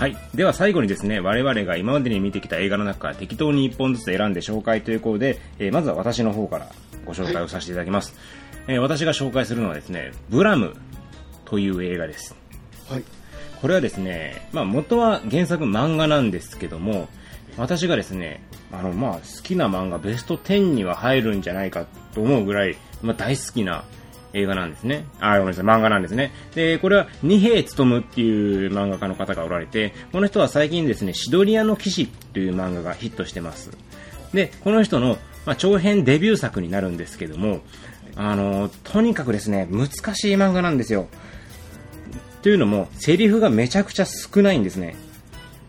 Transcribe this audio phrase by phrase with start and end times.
[0.00, 0.16] はい。
[0.34, 6.70] では最後にですね、我々が今までに見てきた映画の中から適当に1本ずつ選んで紹介ということで、えーまずは私の方から
[7.04, 8.14] ご紹介をさせていただきます。
[8.66, 10.74] えー私が紹介するのはですね、ブラム
[11.44, 12.34] という映画です。
[12.88, 13.04] はい。
[13.60, 17.10] これはですね、まあ元は原作漫画なんですけども、
[17.58, 18.42] 私がですね、
[18.72, 23.84] あの、まあ好きな漫画ベスト10には入るんじゃないかと思うぐらい、まあ大好きな
[24.32, 25.04] 映画なんですね。
[25.20, 26.32] あ、ごめんなさい、漫画なんですね。
[26.54, 33.70] で、これは二平勉っていう漫画家の方がおられて、この人は最近ですね、シドリアの騎士という漫画がヒットしてます。
[34.32, 37.60] で、この人の、まあ、長編デビュー作になるんですけども、
[38.16, 41.08] あの、とにかくですね、難しい漫画なんですよ。
[42.42, 44.96] というのも、セリフがめちゃくちゃ少ないんですね。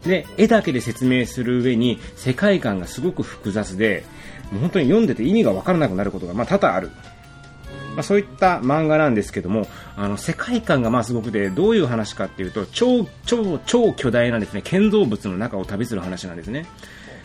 [0.06, 4.04] で、絵だけで説明する上に、世界観がすごく複雑で、
[4.52, 6.92] もう本当に読んでて意味がわからなくなることが、まあ、多々ある。
[7.96, 16.66] まあ、そういった漫画なんですけども、あの、世界観がまあすごくて、どういう話かっていうと、超、超、超巨大なですね、建造物の中を旅する話なんですね。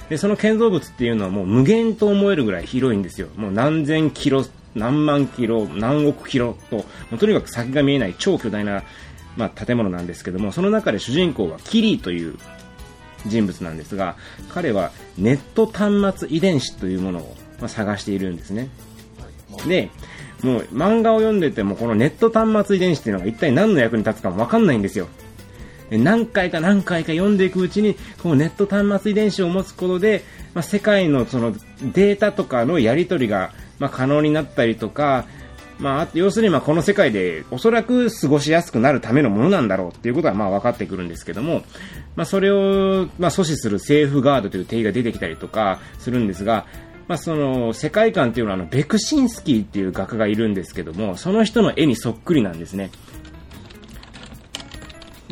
[0.08, 3.28] で、その建造物っていうのはもう無限と思えるぐらい広いんですよ。
[3.36, 8.82] もう何千キロ、何万キロ、何億キロと、もうとにかく先が見えない超巨大な、
[9.36, 12.36] まあ、建物なんですけども、その中で主人公はキリーという
[13.26, 14.16] 人物なんですが、
[14.48, 17.36] 彼はネット端末遺伝子というものを、
[17.68, 18.68] 探しているんですね。
[19.66, 19.90] で、
[20.42, 25.08] もう漫画を読んでてもこのネット端末遺伝子っていうのが一体何の役に立つかもわかんないんですよ。
[25.90, 35.26] 何回か何回か読んでいくうちに、このネット端末遺伝子を持つことで、まあ、世界のそのデータとかのやり取りが、まあ、可能になったりとか、
[35.78, 41.64] まあ、要するにまあこの世界でおそらく過ごしやすくなるためのものなんだろうっていうことはまあ分かってくるんですけども、
[42.14, 46.66] まあ、それをまあ阻止するセーフガードという定義が出てきたりとかするんですが、
[47.08, 52.90] まあ、その世界観っていうのはあのベクシンスキーっていう画家がいるんですけどもその人の絵にそっくりなんですね。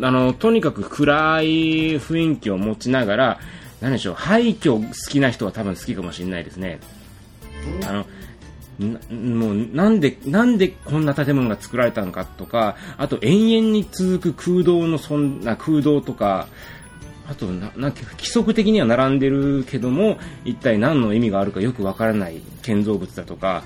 [0.02, 1.46] あの、とにかく暗い
[1.98, 3.40] 雰囲気を持ちながら、
[3.80, 6.80] 何でしょう、廃墟好きな人は多分好きかもしれないですね。
[7.86, 8.06] あの、
[8.78, 16.48] なもうなんで、なんでこんな建物が作られたのかとか、あと延々に続く空洞のそんな空洞とか、
[17.26, 23.64] あとな、なんか規則的には並んでるけども、一体何の意味があるかよくわからない建造物だとか、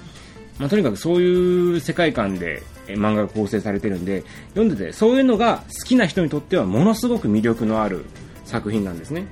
[0.58, 8.04] まあ、とにかくそういう世界観で漫画が構成されてるんで、読んでて、そういうのが好きな人にとってはものすごく魅力のある
[8.44, 9.26] 作品なんですね。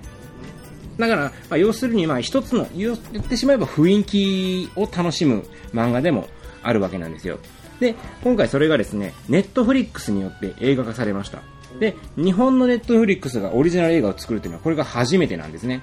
[0.99, 5.45] だから、まあ、要するに、まあ、一つの、言ってしまえば雰囲気を楽しむ
[5.75, 6.29] 漫画でも
[6.63, 7.39] あるわけなんですよ。
[7.81, 11.43] で、今回それがですね、ネットフリックスによって映画化されました。
[11.81, 15.83] で、日本のネットフリックスがオリジナル映画を作るというのは、これが初めてなんですね。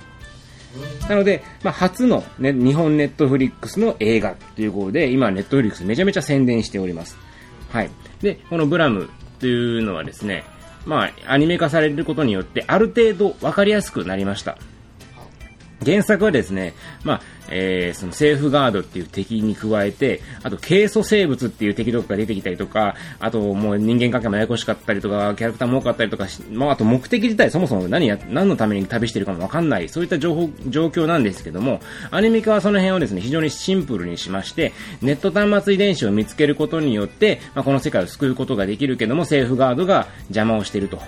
[1.07, 7.17] なので、まあ、初の、ね、日本ネットフリックスの映画ということで、今ネットフリックスめちゃめちゃ宣伝しております。
[7.69, 7.89] はい。
[8.21, 9.09] で、このブラム
[9.39, 10.43] というのはですね、
[10.85, 14.57] まあ、アニメ化されることによって、ある程度分かりやすくなりました。
[15.83, 16.73] 原作はですね、
[17.03, 40.99] まあ、えー、そのセーフガードっていう敵に加えて、あと、ケイ素生物っていう敵とかが出てきたりとか、あと、もう人間関係もややこしかったりとか、キャラクターも多かったりとかし、まあ、あと目的自体そもそも何や、何のために旅してるかもわかんない、そういった情報、状況なんですけども、アニメ化はその辺をですね、非常にシンプルにしまして、ネット端末遺伝子を見つけることによって、まあ、この世界を救うことができるけども、セーフガードが邪魔をしていると。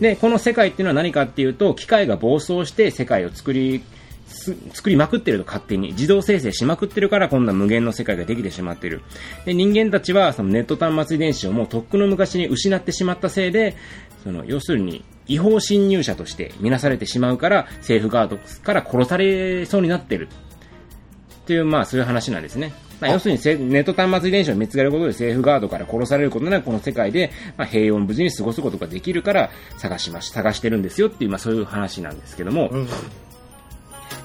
[0.00, 3.97] で、この世界っていうのは何かっていうと、機械が暴走して世界を作り、す
[4.28, 9.02] 作りまくってると勝手に自動生成しまくってるからこんな無限の世界ができてしまってる。
[9.44, 13.76] で人間たちはそのネット端末遺伝子をもうとっくの昔に失ってしまったせいで
[14.22, 20.28] その要するに違法侵入者として見なされてしまうからセーフガードから殺されそうになってる。
[20.28, 22.72] っていうまあそういう話なんですね。
[23.00, 32.70] まあ、要するにせネット端末遺伝子を見つけることでセーフガードから殺されることなくこの世界で、まあ、平穏無事に過ごすことができるから探しまし探してるんですよっていう、まあ、そういう話なんですけども、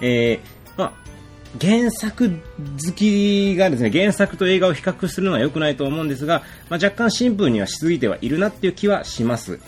[0.04, 0.94] えーまあ、
[1.62, 9.60] 原作好きがですね、原作と映画を比較するのは良くないと思うんですが、まあ、若干シンプルにはしすぎてはいるなっていう気はします。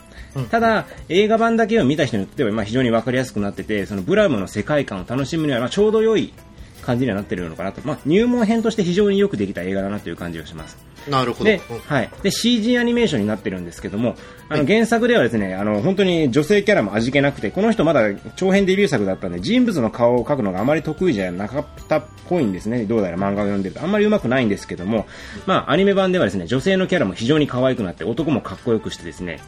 [0.51, 6.33] ただ、映画版だけを見た人にとっては、まあ、非常に分かりやすくなってて、そのブラムの世界観を楽しむには、まあ、ちょうど良い
[6.81, 7.79] 感じにはなってるのかなと。
[7.85, 10.77] まあ、入門編として非常によくできた映画だなという感じがします。
[11.09, 11.45] なるほど。
[11.45, 12.09] でうん、はい。
[12.23, 14.15] で、CG アニメーションになってるんですけども、
[14.49, 22.85] あの、原作ではですね、あの、本当に女性キャラも味気なくて、この人まだ長編デビュー作だったんで、人物の顔を描くのがあまり得意じゃなかったっぽいんですね。
[22.85, 23.81] どうやら漫画を読んでると。
[23.81, 25.05] あんまり上手くないんですけども、
[25.45, 29.39] まあ、アニメ版ではですね、女性のキャラも非常に可愛くなって、男もかっこよくしてですね、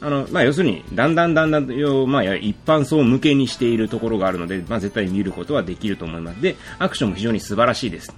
[0.00, 6.42] あの、まあ、要するに、だんだんだんだん、よまあ、一般層向けにしているところがあるので、まあ、絶対に見ることはできると思います。
[6.42, 8.14] で、アクションも非常に素晴らしいです。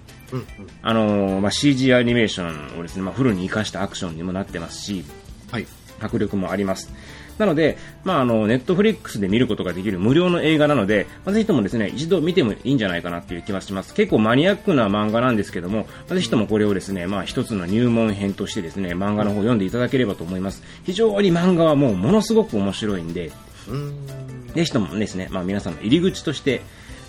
[0.83, 5.05] あのーまあ、CG アニメーションをですね、まあ、フルに活かしたアクションにもなってますし、
[5.51, 5.67] はい。
[6.01, 6.93] 迫力もあります。
[7.39, 13.95] なので、まあ、あの、ネットフリックスで見ることができる無料の映画なので、まあ、ぜひともですね、一度見てもいいんじゃないかなっていう気がします。
[13.95, 20.63] 結構マニアックな漫画なんですけども、まあ、ぜひともこれをですね、まあ、一つの入門編としてですね、漫画の方を読んでいただければと思います。
[20.85, 23.31] 非常に漫画はもうものすごく面白いんで、
[24.55, 26.63] ぜひともですね、まあ、皆さんの入り口として、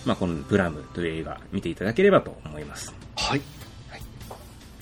[0.04, 3.07] まあ、このプラムという映画見ていただければと思います。
[3.18, 3.42] はい。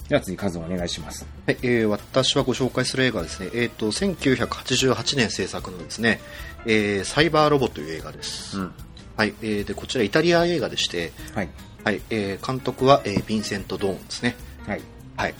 [0.09, 1.27] では次、カズお願いします。
[1.47, 6.21] はい、えー私はご紹介する映画はですね、えっ、と、1988年制作のですね、
[6.65, 8.59] えーサイバーロボという映画です。
[8.59, 8.73] うん。
[9.17, 11.49] はい、えーで、こちらイタリア映画でして、はい。
[11.83, 14.37] はい、えー監督は、えーヴィンセント・ドーンですね。
[14.67, 14.82] はい。
[15.17, 15.35] はい。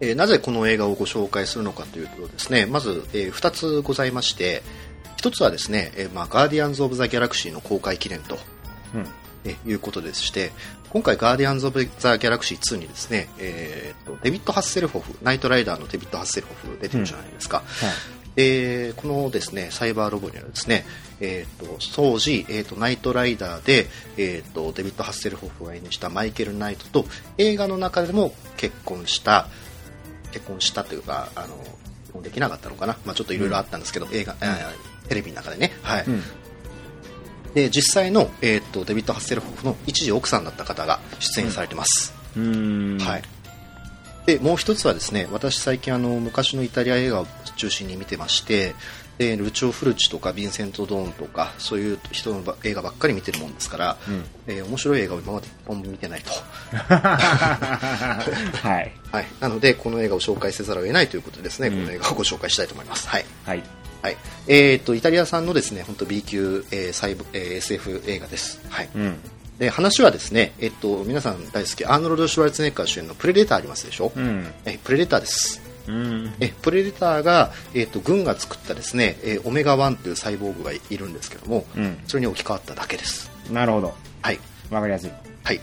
[0.00, 4.62] えーなぜこの映画をご紹介するのかというとですね、まず、え2つございまして、
[5.18, 8.38] 1つはですね、えーまあ、ガーディアンズ・オブ・ザ・ギャラクシーの公開記念と、
[8.94, 9.06] うん。
[9.44, 10.52] えいうことでして、
[10.90, 17.58] 今回、ガーディアンズ・オブ・ザ・ギャラクシー2にですね、えーとデビッド・ハッセルホフ、ナイトライダーのデビッド・ハッセルホフ出てるじゃないですか。
[17.58, 17.66] はい。
[18.36, 20.86] えーこのですね、サイバーロボにはですね、
[21.20, 27.06] えーと当時、えーとナイトライダーで、えーとデビッド・ハッセルホフが演じたマイケル・ナイトと
[27.38, 29.48] 映画の中でも結婚した、
[30.32, 31.46] 結婚したというか、あ
[32.14, 32.96] の、できなかったのかな。
[33.06, 35.72] まあちょっといろいろあったんですけど、映画、あーテレビの中でね。
[35.82, 36.04] はい。
[36.06, 36.22] うん。
[37.54, 42.14] で、実際の、えーとデビッド・ハッセルホフの一時奥さんだった方が出演されてます。
[42.36, 42.98] うーん。
[42.98, 43.22] はい。
[44.26, 47.26] で、もう一つはですね、私最近あの、昔のイタリア映画を
[47.56, 48.74] 中心に見てまして、
[49.18, 56.30] で、ルチオ・フルチとか、ヴィンセント・ドーンとか、そういう人のば映画ばっかり見てるもんですから、うんえー面白い映画を今まで一本も見てないと。
[56.76, 58.92] はい。
[59.12, 59.26] はい。
[59.40, 63.08] なので、この映画を紹介せざるを得ないということでですね、うんこの映画をご紹介したいと思います。
[63.08, 63.24] はい。
[63.44, 63.62] はい。
[64.02, 64.16] はい。
[64.48, 68.60] えっ、と、イタリア産のですね、本当 B 級、えーサイボえー SF 映画です。
[68.68, 68.88] はい。
[68.94, 69.16] うん。
[69.58, 74.46] で、話はですね、えっと、皆さん大好き、アーノルド・シュワルツェネッカー主演のプレデターありますでしょ、うん。
[74.64, 75.62] えプレデターです。
[75.86, 76.34] うん。
[76.40, 83.30] えプレデターが、えっと軍が作ったですね、えーオメガ1というサイボーグがいるんですけども、うんそれに置き換わっただけです。
[83.50, 83.94] なるほど。
[84.20, 84.40] はい。
[84.70, 85.10] わかりやすい。
[85.44, 85.60] はい。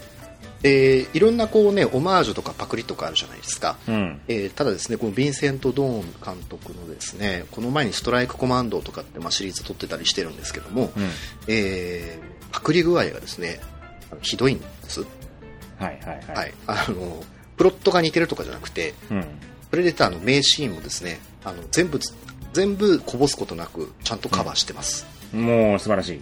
[0.63, 3.77] えーいろんなこうね、オマージュとかパクリとかあるじゃないですか。
[3.87, 4.21] うん。
[4.27, 11.09] えーただですね、このヴィンセント・ドーン監督のですね、この前にストライクコマンドとかって、まあ、シリーズ撮ってたりしてるんですけども、うん。
[11.47, 13.59] えーパクリ具合がですね、
[14.21, 15.01] ひどいんです。
[15.77, 16.35] はいはいはい。
[16.35, 16.53] はい。
[16.67, 17.23] あの、
[17.57, 19.25] プロットが似てるとかじゃなくて、うん。
[19.69, 21.99] プレデターの名シーンもですね、あの、全部、
[22.53, 25.05] 全部こぼすことなく、ちゃんとカバーしてます。
[25.31, 26.21] もう素晴らしい。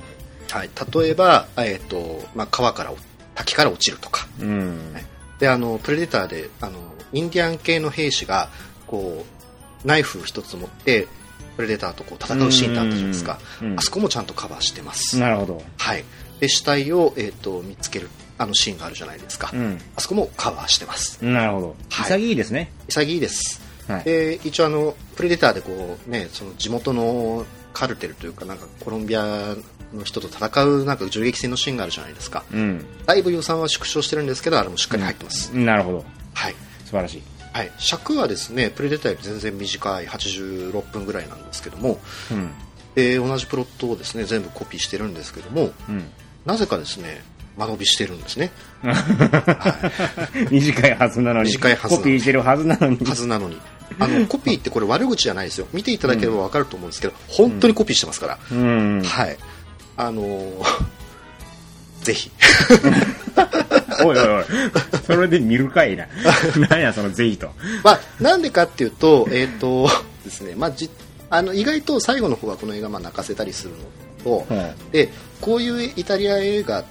[0.52, 0.70] はい。
[0.94, 2.94] 例えば、えっ、と、まあ、川から、
[3.36, 4.17] 滝から落ちるとか。
[4.40, 4.94] うん。
[4.94, 5.06] はい
[5.40, 6.80] で、あの、プレデターで、あの、
[7.14, 8.50] インディアン系の兵士が、
[8.88, 9.24] こ
[9.84, 11.08] う、ナイフ一つ持って、
[11.56, 13.40] プレデターとこう戦うシーンってあったじゃないですか。
[13.62, 15.18] うんうんあそこもちゃんとカバーしてます。
[15.20, 15.64] なるほど。
[15.78, 16.04] はい。
[16.40, 19.50] で、死体を、えっ、と、見つける、あのシーンがあるじゃないですか。
[19.54, 19.82] うん。
[19.96, 21.24] あそこもカバーしてます。
[21.26, 21.68] なるほど。
[21.68, 22.72] はい潔いですね。
[22.88, 23.62] 潔いです。
[23.88, 24.04] はい。
[24.04, 27.46] で一応あのプレデターでこうねその地元の
[27.78, 29.56] カルテルというかなんかコロンビア
[29.94, 32.84] の人と戦うなんか銃撃戦のシーンがあるじゃないですかうん。
[33.06, 36.06] だいぶ予算は縮小してるんですけどあれもしっかり入ってます、なるほど。
[36.34, 37.24] はい、素晴らしい。
[37.54, 42.00] はい、尺はですねプレデターより全然短い86分ぐらいなんですけども
[42.32, 42.52] うん。
[42.96, 46.10] で同じプロットをですね全部コピーしてるんですけどもうん。
[46.46, 47.22] なぜかですね
[47.58, 48.52] 間延びしてるんですね
[50.52, 51.50] 短いはずなのに。
[51.50, 53.00] 短いはずコピーしてるはずなのに。
[53.06, 53.58] はずなのに
[54.00, 59.02] あのコピーってこれ悪口じゃないですよ見ていただければ分かると思うんですけど本当にコピーしてますから、うん。
[59.04, 59.38] はい。
[59.96, 60.64] あのー
[62.04, 62.32] ぜひ。
[64.06, 64.44] おいおいおい。
[65.06, 66.08] それで見るかいな。
[66.70, 67.52] なんや、そのぜひと。
[67.84, 69.90] まあ、なんでかっていうと、えっ、と
[70.24, 70.90] ですね、まあ、じ
[71.30, 73.78] あの意外と最後の方はこの映画まあ泣かせたりするの
[74.24, 75.10] と、うんで
[75.42, 76.84] こういうイタリア映画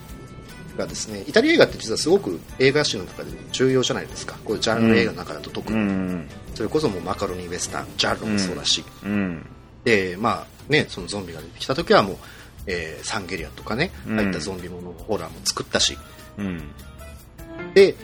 [0.77, 4.37] がですねイタリア映画って実はすごく映画史の中で重要じゃないですか。
[4.45, 6.29] こういうジャンル映画の中だと特うに、ん。
[6.55, 9.47] それこそもうマカロニウエスタンジャンルもそうだし、うん。
[9.85, 12.17] でまあねそのゾンビが出てきた時はもう、
[12.67, 14.19] えーサンゲリアとかね、うん。
[14.19, 15.99] ああいったゾンビものホラーも作ったし。
[16.39, 16.63] うん。
[17.75, 17.95] で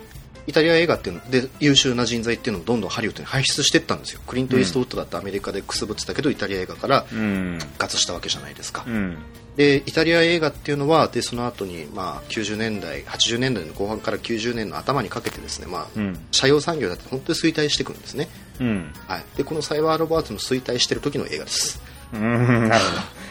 [0.46, 7.58] イタリア映画っていうので優秀な人材っていうのをどんどんハリウッドに輩出していったんですよクリント・イーストウッドだってアメリカでくすぶってたけどイタリア映画からうん。
[7.60, 9.18] 復活したわけじゃないですか、うん。
[9.56, 16.18] でイタリア映画っていうのはでその後にまあ90年代80年代の後半から90年の頭にかけてですね、まあうん。
[16.32, 18.28] 社用産業だって本当に衰退していくんですね、
[18.60, 18.92] うん。
[19.06, 21.80] はい、でこのサイバーロバートの衰退してる時の映画です
[22.12, 22.68] うん。
[22.68, 23.21] なるほど。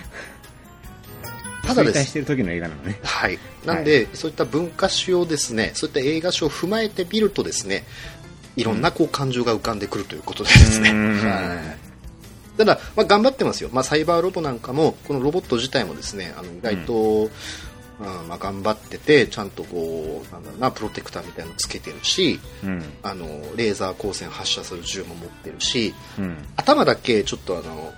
[1.76, 2.06] ただです。
[2.06, 3.00] してる時の映画なのね。
[3.04, 7.86] はい、なんで、そういった文化史をですねそういった映画史を踏まえてみるとですね
[8.56, 11.18] いろんなこう感情が浮かんでくるということでですね、うん。
[11.20, 11.76] は
[12.56, 12.58] い。
[12.58, 17.30] ただ、まあ、頑張ってますよ、まあ、サイバーロボなんかもこのロボット自体もですねあの意外と、うん。
[18.28, 22.84] まあ、頑張っててちゃんとこうなんだろうなプロテクターみたいなのつけてるしうん。
[23.04, 26.38] あのレーザー光線発射する銃も持ってるしうん。
[26.56, 27.94] 頭だけちょっとあの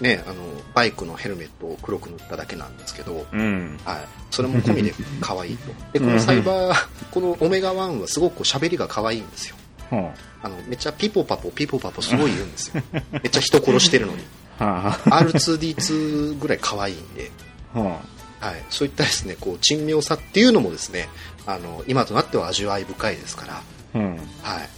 [0.00, 0.36] ね、あの
[0.74, 3.78] バイクのヘルメットを黒く塗っただけなんですけど、うん。
[3.84, 3.96] はい、
[4.30, 9.56] それも込みで可愛いと でこのサイバーこのオメガ1はすごく喋りが可愛いんですよ
[9.90, 10.12] は
[10.42, 14.24] あのめっちゃピポパポピポパポすごい言うんですよ めっちゃ人殺してるのに
[14.58, 14.64] あ。
[14.64, 17.30] は R2D2 ぐらい可愛いんで、
[17.74, 17.80] あ。
[17.80, 18.00] は
[18.38, 21.08] はい、そういったですねこう珍妙さっていうのもですね
[21.46, 23.62] あの今となっては味わい深いですからあ。
[23.94, 24.16] うん。
[24.42, 24.68] はい。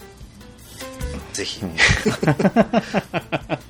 [1.39, 1.61] ぜひ。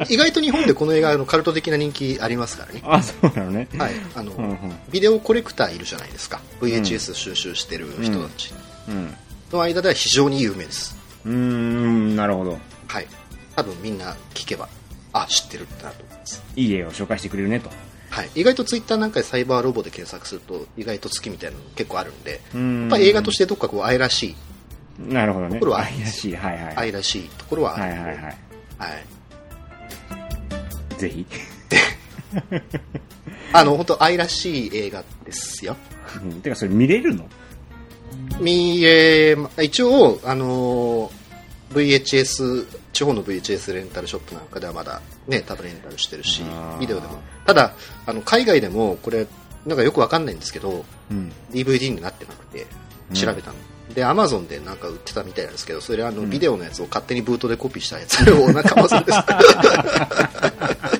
[0.09, 2.81] 意外と日本でこの映画のカルト的な人気ありますからね。
[2.85, 3.69] あ、そうなのね。
[3.77, 3.93] はい。
[4.15, 4.59] あの、うんうん
[4.91, 6.41] ビデオコレクターいるじゃないですか。
[6.61, 8.55] VHS 収集してる人たち
[8.89, 9.15] うん。
[9.53, 10.97] の間では非常に有名です。
[11.27, 12.59] うーん、なるほど。
[12.87, 13.07] はい。
[13.55, 14.69] 多分みんな聞けば、
[15.13, 16.43] あ、知ってるってなると思います。
[16.57, 17.71] いい映画を紹介してくれるねと。
[18.11, 18.31] はい。
[18.35, 24.37] 意外とツイッターなんかでサイバーロボで検索すると、意外と好きみたいなの結構あるんで、うーんやっぱ映画としてどっかこう愛らしい、
[24.99, 25.55] なるほどね。
[25.55, 26.37] ところは愛らしい。
[26.37, 26.77] はいはい。
[26.77, 27.83] 愛らしいところはある。
[27.83, 28.17] はいはいはい。
[28.17, 28.31] は
[30.97, 30.99] い。
[30.99, 31.27] ぜひ。
[33.53, 35.77] あの、本当愛らしい映画ですよ。
[36.23, 37.27] うんてか、それ見れるの？
[38.41, 41.19] 見えま一応、あのー
[41.75, 46.43] VHS 地方の VHS レンタルショップなんかではまだね多分レンタルしてるし
[46.81, 47.75] ビデオでもただ
[48.07, 49.27] あの海外でもこれ
[49.67, 51.31] なんかよくわかんないんですけどうん。
[51.53, 52.67] DVD になってなくて
[53.11, 53.57] うん調べたの、
[53.95, 56.31] で Amazon でなんか売ってたみたいなんですけどそれあの、ん。
[56.31, 59.19] ビデオのやつを勝手にブートでコピーしたやつをなんか Amazon です。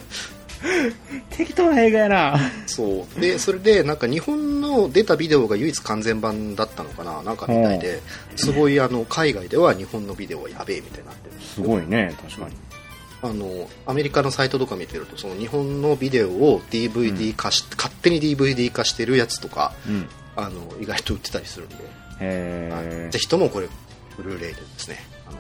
[1.31, 2.37] 適当な映画やな。
[2.67, 3.21] そう。
[3.21, 8.01] でそれでなんか日本の出たビデオが唯一完全版だったのかななんかみたいで
[8.37, 11.35] すごいあの海外では日本のビデオはやべえみたいになってる。
[11.35, 12.57] んですすごいね、確かに。
[13.21, 20.09] あのアメリカのサイトとか見てるとその日本のビデオを DVD 化し、勝手に DVD 化してるやつとかうん。
[20.37, 21.77] あの意外と売ってたりするんで、
[22.19, 23.19] ぜ。
[23.19, 23.69] ひともこれ
[24.17, 25.39] ブルーレイでですねあの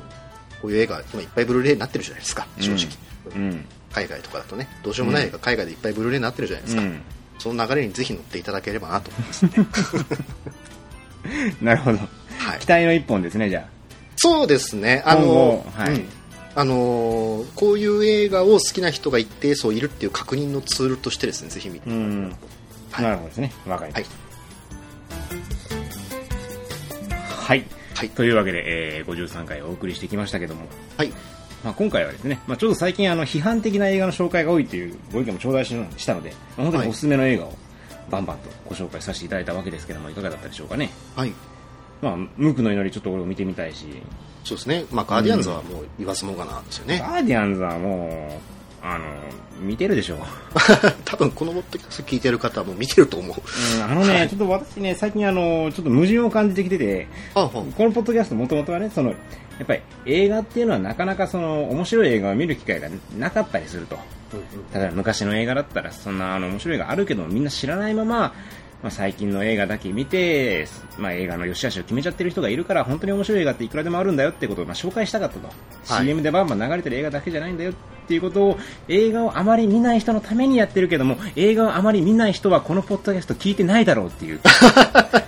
[0.62, 2.88] こういう映画今いっぱいブルーレイになってるじゃないですか正直、
[3.34, 3.64] うん。
[3.92, 7.02] 海外とかだとねどうしようもない映画、海外でいっぱいブルーレイになってるじゃないですか、うん。
[7.38, 9.46] その流れにぜひ乗っていただければなと思います、
[11.64, 11.98] なるほど。
[11.98, 13.66] はい期、待の一本ですね、じゃ
[14.16, 16.08] そうですねあの、はいうん
[16.54, 22.36] あのーこういう映画を好きな人が一定数いるっていう確認のツールとしてですねぜひ見ていただければと
[22.92, 22.96] あ。
[22.96, 23.52] はいなるほどですね。
[23.66, 24.10] わかりました。
[24.10, 24.27] はい。
[27.48, 27.64] はい。
[28.10, 30.66] というわけで、えー、53回お送りしてきましたけども、
[30.98, 31.08] はい。
[31.64, 37.54] まあ、今回はですね、まあ、ちょっと最近あの批判的な映画の紹介が多いというご意見も頂戴ししたので、まあ本当におすすめの映画を
[38.10, 40.90] バンバンとご紹介させていただいたわけですけどもいかがだったでしょうかね？
[41.16, 41.32] はい。
[42.02, 43.86] まあ、無垢の祈りちょっと俺も見てみたいし、
[44.44, 49.04] そうですね、まあ、ガーディアンズはもう言わずもがなですよね、ガーディアンズはもう、あの、
[49.60, 50.16] 見てるでしょ。
[50.16, 50.18] う。
[51.04, 53.36] 多分このポッドキャスト聞いてる方はもう見てると思う、
[53.76, 57.50] うん、あのね、ちょっと私ね、最近あの、ちょっと矛盾を感じてきてて、この
[57.90, 59.16] ポッドキャストもともとはね、その、や
[59.64, 63.98] っぱり映画っていうのはなかなかその、面白い映画を見る機会がなかったりすると。
[64.74, 68.34] 例えば昔の映画だったら、そんなあの面白い映画あるけどみんな知らないまま、
[68.82, 70.68] まあ、最近の映画だけ見て、
[70.98, 76.04] まあ、映画の良し悪しを決めちゃってる人がいるから本当に面白い映画っていくらでもあるんだよってことをまあ紹介したかったと、はい。
[76.04, 77.72] CM でバンバン流れてる映画だけじゃないんだよ
[78.08, 84.40] っていうことを映画をあまり見ない人のためにやってるけども映画をあまり見ない人はこのポッドキャスト聞いてないだろうっていう。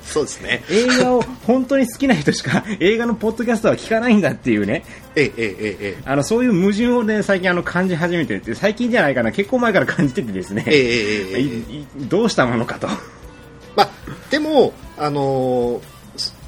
[0.03, 4.83] そうですね、映画を本当に好きな人しか映画のポッドキャストは聞かないんだっていうね。
[5.15, 12.89] ええええあのそういう矛盾をね最近あの感じ始めてるって最近じゃないかな結構前から感じててですね、ええええ どうしたものかと。
[13.77, 13.91] まあ、
[14.31, 16.01] でも、あのー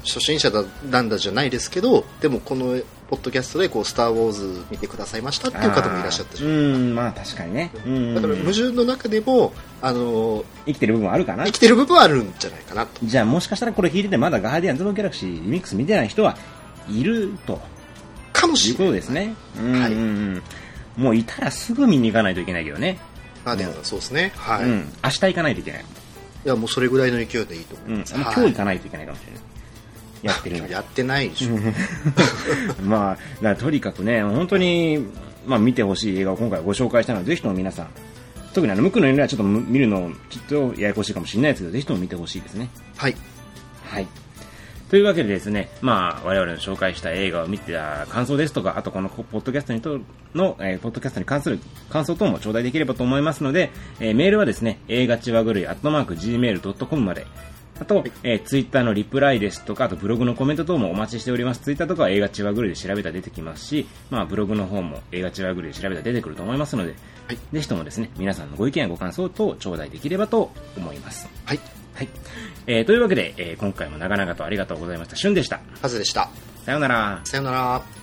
[0.03, 2.79] 初心者だなんだじゃないですけどでもこの
[3.13, 7.69] ポッドキャストでこう「スター・ウォーズ」見てくださいましたっていう方もいらっしゃったじゃないうん、まあ確かにね。
[7.85, 8.15] うん。
[8.15, 9.53] だから矛盾の中でも、
[9.83, 11.45] あのー生きてる部分はあるかな。
[11.45, 13.01] 生きてる部分はあるんじゃないかなと。
[13.03, 16.35] じゃあもしかしたらこれ聞いててまだガーディアンズ・オブ・ギャラクシーリミックス見てない人は
[16.89, 17.61] いると。
[18.31, 18.87] かもしれない。
[18.87, 19.35] とですね。
[19.59, 19.91] うんはい。
[19.91, 21.03] うんうん。
[21.03, 22.97] もういたらすぐ見に行かないといけないけどね。
[23.45, 24.31] ガーディアンズはそうですね。
[24.37, 24.91] はい、いうん。
[25.03, 25.85] 明日行かないといけない。
[26.45, 29.52] やもうそれぐらいの勢いでいいと思います、今日行かないといけないかもしれない。
[30.23, 31.49] やってるのやってないでしょ、
[32.81, 35.05] まあ、とにかくね、本当に、
[35.45, 37.87] まあ、見てほしい映画を今回ご紹介したので、ぜひとも皆さん、
[38.53, 42.69] 特にあの、無垢の犬はちょっと見るの、ちょっとややこしいかもしれないですけど、ぜひとも見てほしいですね。
[42.95, 43.15] はい。
[43.85, 44.07] はい。
[44.89, 49.99] というわけでですね、まあ、我々の紹介した映画を見た感想ですとか、あとこのポッドキャストにと
[50.35, 57.25] の、えーポッドキャストに関する感想等も頂戴できればと思いますので、えーメールはですね、映画ちわぐるい、アットマーク、gmail.com まで、
[57.83, 61.59] あと、えーツイッターのリプライですとか、あとブログのコメント等もお待ちしております。
[61.61, 66.95] ツイッターとかは映画ちわぐるいで調べたら出てきますし、まあ、ブログの方も映画ちわぐるいで調べたら出てくると思いますので、
[67.27, 71.29] はいぜひともですね、皆さんのご意見やご感想等を頂戴できればと思います。
[71.45, 71.59] はい
[71.93, 72.07] はい。
[72.67, 75.15] えーというわけで、えー今回も長々とありがとうございました。
[75.15, 75.59] しゅんでした。
[75.81, 76.29] はずでした
[76.65, 77.21] さようなら。
[77.25, 78.02] さよなら